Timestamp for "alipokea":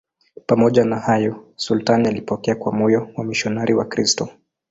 2.07-2.55